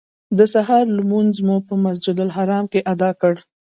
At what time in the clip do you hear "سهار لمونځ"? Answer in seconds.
0.53-1.33